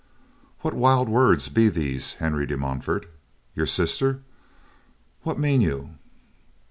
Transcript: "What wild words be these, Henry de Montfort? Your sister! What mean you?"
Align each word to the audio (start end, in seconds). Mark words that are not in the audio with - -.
"What 0.61 0.73
wild 0.73 1.09
words 1.09 1.47
be 1.47 1.67
these, 1.69 2.13
Henry 2.13 2.47
de 2.47 2.57
Montfort? 2.57 3.05
Your 3.53 3.67
sister! 3.67 4.21
What 5.21 5.37
mean 5.37 5.61
you?" 5.61 5.91